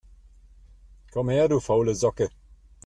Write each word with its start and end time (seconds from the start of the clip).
Komm 1.13 1.29
her, 1.29 1.47
du 1.47 1.59
faule 1.59 1.95
Socke! 1.95 2.29